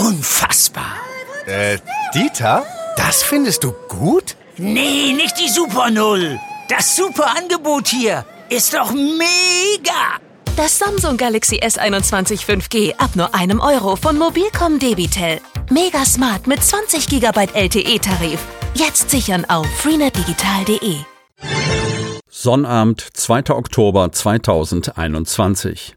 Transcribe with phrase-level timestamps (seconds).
[0.00, 0.96] unfassbar.
[1.46, 1.78] Äh,
[2.14, 2.64] Dieter,
[2.96, 4.36] das findest du gut?
[4.56, 6.38] Nee, nicht die Super Null.
[6.68, 10.18] Das super Angebot hier ist doch mega.
[10.56, 15.40] Das Samsung Galaxy S21 5G ab nur einem Euro von Mobilcom Debitel.
[15.70, 18.40] Mega smart mit 20 GB LTE-Tarif.
[18.74, 20.96] Jetzt sichern auf freenetdigital.de.
[22.28, 23.50] Sonnabend, 2.
[23.50, 25.96] Oktober 2021.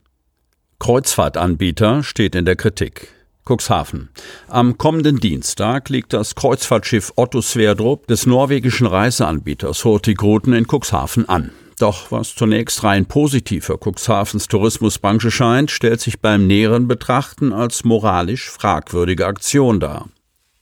[0.80, 3.13] Kreuzfahrtanbieter steht in der Kritik.
[3.46, 4.10] Cuxhaven.
[4.48, 11.52] Am kommenden Dienstag liegt das Kreuzfahrtschiff Otto Sverdrup des norwegischen Reiseanbieters Hurtigruten in Cuxhaven an.
[11.80, 17.84] Doch was zunächst rein positiv für Cuxhavens Tourismusbranche scheint, stellt sich beim näheren Betrachten als
[17.84, 20.10] moralisch fragwürdige Aktion dar.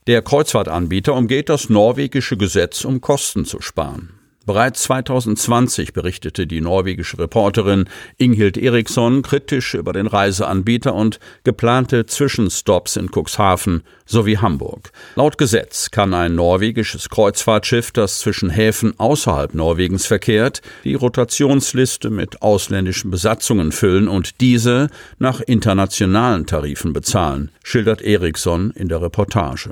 [0.08, 4.21] Der Kreuzfahrtanbieter umgeht das norwegische Gesetz, um Kosten zu sparen.
[4.44, 7.86] Bereits 2020 berichtete die norwegische Reporterin
[8.18, 14.92] Inghild Eriksson kritisch über den Reiseanbieter und geplante Zwischenstops in Cuxhaven sowie Hamburg.
[15.16, 22.42] Laut Gesetz kann ein norwegisches Kreuzfahrtschiff, das zwischen Häfen außerhalb Norwegens verkehrt, die Rotationsliste mit
[22.42, 29.70] ausländischen Besatzungen füllen und diese nach internationalen Tarifen bezahlen, schildert Eriksson in der Reportage.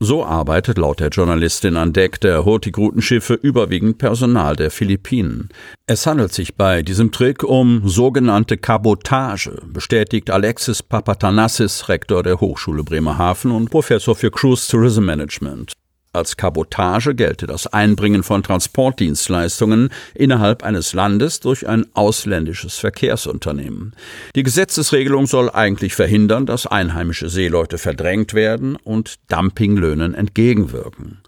[0.00, 5.48] So arbeitet laut der Journalistin an Deck der Hurtigruten-Schiffe überwiegend Personal der Philippinen.
[5.86, 12.84] Es handelt sich bei diesem Trick um sogenannte Kabotage, bestätigt Alexis Papatanassis, Rektor der Hochschule
[12.84, 15.72] Bremerhaven und Professor für Cruise Tourism Management.
[16.18, 23.94] Als Kabotage gelte das Einbringen von Transportdienstleistungen innerhalb eines Landes durch ein ausländisches Verkehrsunternehmen.
[24.34, 31.18] Die Gesetzesregelung soll eigentlich verhindern, dass einheimische Seeleute verdrängt werden und Dumpinglöhnen entgegenwirken.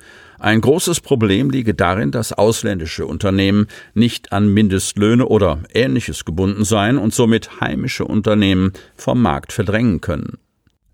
[0.41, 6.99] Ein großes Problem liege darin, dass ausländische Unternehmen nicht an Mindestlöhne oder Ähnliches gebunden seien
[6.99, 10.39] und somit heimische Unternehmen vom Markt verdrängen können.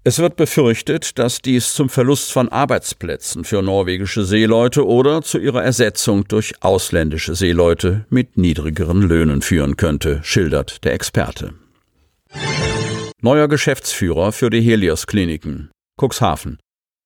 [0.06, 5.64] Es wird befürchtet, dass dies zum Verlust von Arbeitsplätzen für norwegische Seeleute oder zu ihrer
[5.64, 11.54] Ersetzung durch ausländische Seeleute mit niedrigeren Löhnen führen könnte, schildert der Experte.
[13.20, 15.72] Neuer Geschäftsführer für die Helios Kliniken.
[16.00, 16.60] Cuxhaven.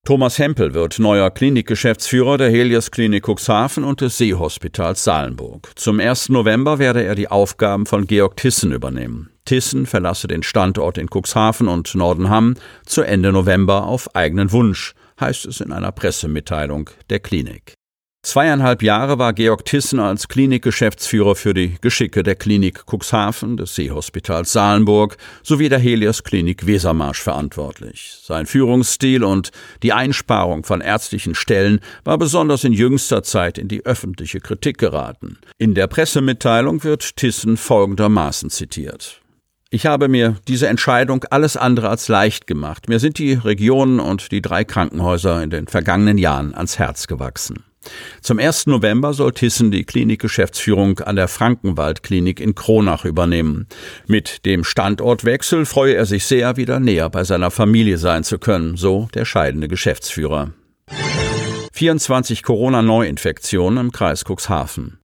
[0.06, 5.70] Thomas Hempel wird neuer Klinikgeschäftsführer der Helios Klinik Cuxhaven und des Seehospitals Salenburg.
[5.76, 6.30] Zum 1.
[6.30, 9.30] November werde er die Aufgaben von Georg Tissen übernehmen.
[9.44, 12.54] Tissen verlasse den Standort in Cuxhaven und Nordenham
[12.86, 17.74] zu Ende November auf eigenen Wunsch, heißt es in einer Pressemitteilung der Klinik.
[18.22, 24.52] Zweieinhalb Jahre war Georg Tissen als Klinikgeschäftsführer für die Geschicke der Klinik Cuxhaven, des Seehospitals
[24.52, 28.18] Salenburg sowie der Helios Klinik Wesermarsch verantwortlich.
[28.22, 33.86] Sein Führungsstil und die Einsparung von ärztlichen Stellen war besonders in jüngster Zeit in die
[33.86, 35.38] öffentliche Kritik geraten.
[35.56, 39.22] In der Pressemitteilung wird Tissen folgendermaßen zitiert.
[39.70, 42.88] Ich habe mir diese Entscheidung alles andere als leicht gemacht.
[42.88, 47.64] Mir sind die Regionen und die drei Krankenhäuser in den vergangenen Jahren ans Herz gewachsen.
[48.20, 48.66] Zum 1.
[48.66, 53.66] November soll Thyssen die Klinikgeschäftsführung an der Frankenwaldklinik in Kronach übernehmen.
[54.06, 58.76] Mit dem Standortwechsel freue er sich sehr, wieder näher bei seiner Familie sein zu können,
[58.76, 60.52] so der scheidende Geschäftsführer.
[61.72, 64.98] 24 Corona-Neuinfektionen im Kreis Cuxhaven.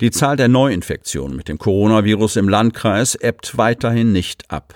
[0.00, 4.74] Die Zahl der Neuinfektionen mit dem Coronavirus im Landkreis ebbt weiterhin nicht ab.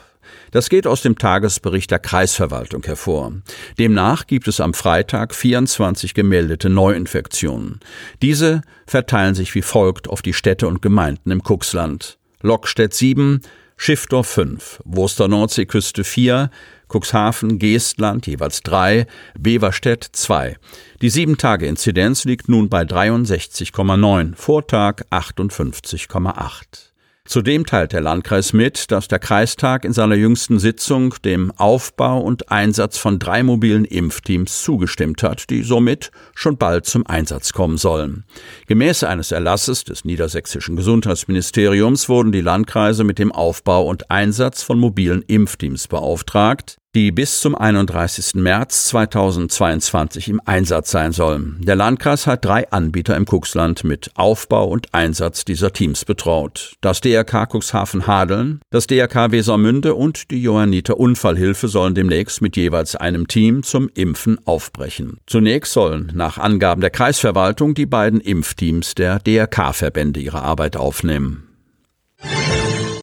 [0.50, 3.32] Das geht aus dem Tagesbericht der Kreisverwaltung hervor.
[3.78, 7.80] Demnach gibt es am Freitag 24 gemeldete Neuinfektionen.
[8.22, 12.18] Diese verteilen sich wie folgt auf die Städte und Gemeinden im Kuxland.
[12.42, 13.40] Lockstedt 7,
[13.76, 16.50] Schiffdorf 5, Wurster Nordseeküste 4,
[16.88, 19.06] Cuxhaven, Geestland jeweils 3,
[19.38, 20.56] Beverstedt 2.
[21.02, 26.95] Die 7-Tage-Inzidenz liegt nun bei 63,9, Vortag 58,8.
[27.26, 32.50] Zudem teilt der Landkreis mit, dass der Kreistag in seiner jüngsten Sitzung dem Aufbau und
[32.50, 38.24] Einsatz von drei mobilen Impfteams zugestimmt hat, die somit schon bald zum Einsatz kommen sollen.
[38.68, 44.78] Gemäß eines Erlasses des niedersächsischen Gesundheitsministeriums wurden die Landkreise mit dem Aufbau und Einsatz von
[44.78, 46.78] mobilen Impfteams beauftragt.
[46.96, 48.36] Die bis zum 31.
[48.36, 51.58] März 2022 im Einsatz sein sollen.
[51.60, 56.76] Der Landkreis hat drei Anbieter im Cuxland mit Aufbau und Einsatz dieser Teams betraut.
[56.80, 62.96] Das DRK Cuxhaven Hadeln, das DRK Wesermünde und die Johanniter Unfallhilfe sollen demnächst mit jeweils
[62.96, 65.18] einem Team zum Impfen aufbrechen.
[65.26, 71.45] Zunächst sollen nach Angaben der Kreisverwaltung die beiden Impfteams der DRK-Verbände ihre Arbeit aufnehmen.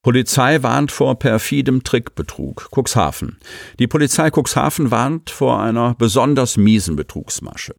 [0.03, 2.69] Polizei warnt vor perfidem Trickbetrug.
[2.71, 3.37] Cuxhaven.
[3.79, 7.73] Die Polizei Cuxhaven warnt vor einer besonders miesen Betrugsmasche.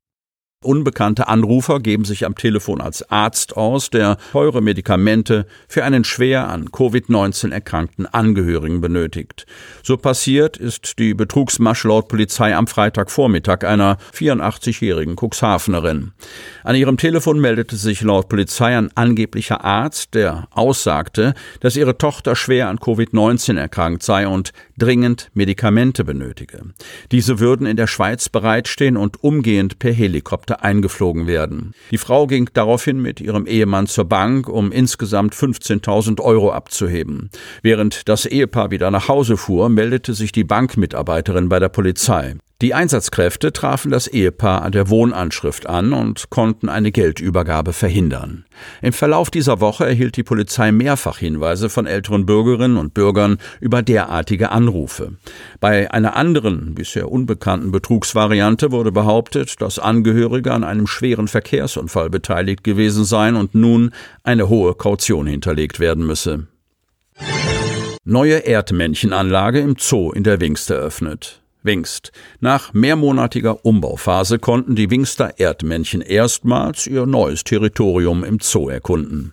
[0.64, 6.49] Unbekannte Anrufer geben sich am Telefon als Arzt aus, der teure Medikamente für einen schwer
[6.49, 9.46] an Covid-19 erkrankten Angehörigen benötigt.
[9.82, 16.12] So passiert ist die Betrugsmasche laut Polizei am Freitagvormittag einer 84-jährigen Cuxhavenerin.
[16.62, 22.37] An ihrem Telefon meldete sich laut Polizei ein angeblicher Arzt, der aussagte, dass ihre Tochter
[22.37, 26.61] schwer an Covid-19 erkrankt sei und dringend Medikamente benötige.
[27.12, 31.72] Diese würden in der Schweiz bereitstehen und umgehend per Helikopter sollte eingeflogen werden.
[31.90, 37.30] Die Frau ging daraufhin mit ihrem Ehemann zur Bank, um insgesamt 15.000 Euro abzuheben.
[37.62, 42.36] Während das Ehepaar wieder nach Hause fuhr, meldete sich die Bankmitarbeiterin bei der Polizei.
[42.62, 48.44] Die Einsatzkräfte trafen das Ehepaar an der Wohnanschrift an und konnten eine Geldübergabe verhindern.
[48.80, 53.82] Im Verlauf dieser Woche erhielt die Polizei mehrfach Hinweise von älteren Bürgerinnen und Bürgern über
[53.82, 55.14] derartige Anrufe.
[55.58, 62.62] Bei einer anderen, bisher unbekannten Betrugsvariante wurde behauptet, dass Angehörige an einem schweren Verkehrsunfall beteiligt
[62.62, 63.90] gewesen seien und nun
[64.22, 66.46] eine hohe Kaution hinterlegt werden müsse.
[68.04, 71.44] Neue Erdmännchenanlage im Zoo in der Wingst eröffnet.
[71.64, 72.12] Wingst.
[72.40, 79.32] Nach mehrmonatiger Umbauphase konnten die Wingster Erdmännchen erstmals ihr neues Territorium im Zoo erkunden.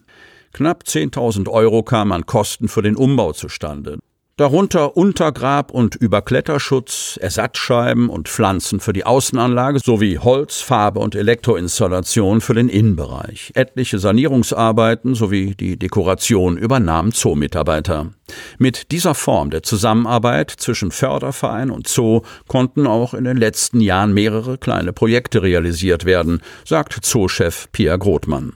[0.53, 3.99] Knapp 10.000 Euro kamen an Kosten für den Umbau zustande
[4.41, 12.41] darunter Untergrab- und Überkletterschutz, Ersatzscheiben und Pflanzen für die Außenanlage sowie Holz, Farbe und Elektroinstallation
[12.41, 13.51] für den Innenbereich.
[13.53, 18.13] Etliche Sanierungsarbeiten sowie die Dekoration übernahmen Zoomitarbeiter.
[18.57, 24.11] Mit dieser Form der Zusammenarbeit zwischen Förderverein und Zoo konnten auch in den letzten Jahren
[24.11, 28.53] mehrere kleine Projekte realisiert werden, sagt Zoochef Pia Grothmann.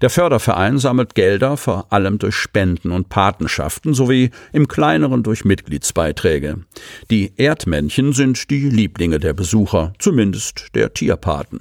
[0.00, 6.60] Der Förderverein sammelt Gelder vor allem durch Spenden und Patenschaften sowie im kleineren durch Mitgliedsbeiträge.
[7.10, 11.60] Die Erdmännchen sind die Lieblinge der Besucher, zumindest der Tierpaten.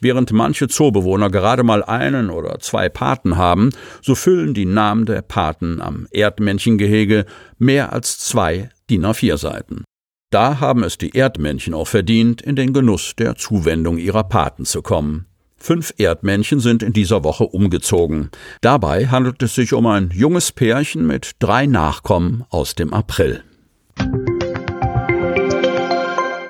[0.00, 3.70] Während manche Zoobewohner gerade mal einen oder zwei Paten haben,
[4.02, 7.24] so füllen die Namen der Paten am Erdmännchengehege
[7.58, 9.84] mehr als zwei DIN A4 Seiten.
[10.30, 14.82] Da haben es die Erdmännchen auch verdient, in den Genuss der Zuwendung ihrer Paten zu
[14.82, 15.26] kommen.
[15.62, 18.30] Fünf Erdmännchen sind in dieser Woche umgezogen.
[18.62, 23.44] Dabei handelt es sich um ein junges Pärchen mit drei Nachkommen aus dem April.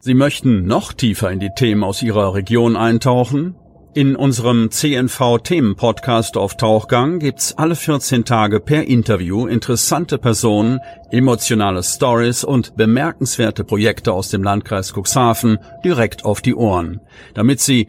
[0.01, 3.57] Sie möchten noch tiefer in die Themen aus Ihrer Region eintauchen?
[3.93, 10.79] In unserem CNV-Themen-Podcast auf Tauchgang gibt's alle 14 Tage per Interview interessante Personen,
[11.11, 17.01] emotionale Stories und bemerkenswerte Projekte aus dem Landkreis Cuxhaven direkt auf die Ohren,
[17.35, 17.89] damit Sie